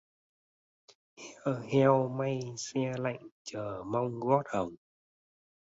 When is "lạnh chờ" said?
2.97-3.83